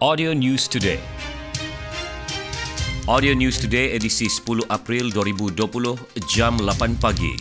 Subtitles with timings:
[0.00, 0.96] Audio News Today.
[3.04, 5.60] Audio News Today edisi 10 April 2020
[6.24, 7.36] jam 8 pagi.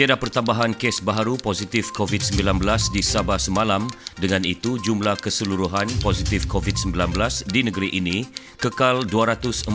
[0.00, 3.84] Tiada pertambahan kes baharu positif COVID-19 di Sabah semalam.
[4.16, 7.12] Dengan itu, jumlah keseluruhan positif COVID-19
[7.52, 8.24] di negeri ini
[8.56, 9.68] kekal 248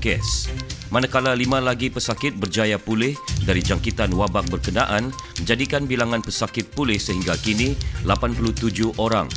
[0.00, 0.48] kes.
[0.88, 3.12] Manakala lima lagi pesakit berjaya pulih
[3.44, 7.76] dari jangkitan wabak berkenaan, menjadikan bilangan pesakit pulih sehingga kini
[8.08, 9.28] 87 orang.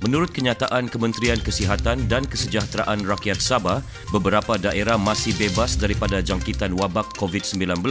[0.00, 3.84] Menurut kenyataan Kementerian Kesihatan dan Kesejahteraan Rakyat Sabah,
[4.16, 7.84] beberapa daerah masih bebas daripada jangkitan wabak COVID-19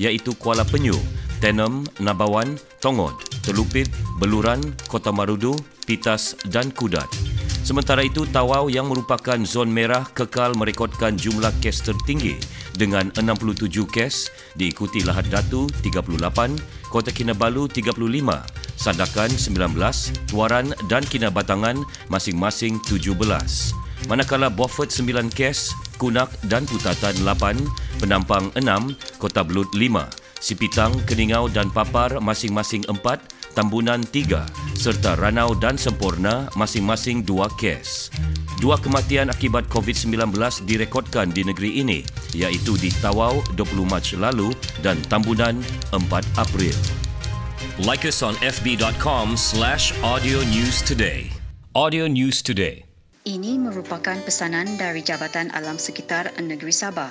[0.00, 0.96] iaitu Kuala Penyu,
[1.44, 5.52] Tenem, Nabawan, Tongod, Telupit, Beluran, Kota Marudu,
[5.84, 7.12] Pitas dan Kudat.
[7.60, 12.40] Sementara itu, Tawau yang merupakan zon merah kekal merekodkan jumlah kes tertinggi
[12.76, 21.80] dengan 67 kes diikuti Lahad Datu 38, Kota Kinabalu 35, Sandakan 19, Tuaran dan Kinabatangan
[22.12, 23.16] masing-masing 17.
[24.12, 27.64] Manakala Beaufort 9 kes, Kunak dan Putatan 8,
[27.96, 34.44] Penampang 6, Kota Belut 5, Sipitang, Keningau dan Papar masing-masing 4, Tambunan 3
[34.76, 38.12] serta Ranau dan Sempurna masing-masing 2 kes.
[38.60, 40.36] Dua kematian akibat COVID-19
[40.68, 42.04] direkodkan di negeri ini
[42.36, 44.52] iaitu di Tawau 20 Mac lalu
[44.84, 45.56] dan Tambunan
[45.94, 46.04] 4
[46.36, 47.03] April.
[47.82, 51.34] Like us on fb.com slash audio news today.
[51.74, 52.86] Audio News Today.
[53.26, 57.10] Ini merupakan pesanan dari Jabatan Alam Sekitar Negeri Sabah.